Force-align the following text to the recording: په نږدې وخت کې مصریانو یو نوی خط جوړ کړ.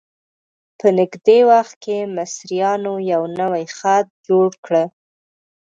په 0.79 0.87
نږدې 0.97 1.39
وخت 1.51 1.73
کې 1.83 1.97
مصریانو 2.15 2.93
یو 3.11 3.21
نوی 3.39 3.65
خط 3.77 4.07
جوړ 4.27 4.49
کړ. 4.65 4.73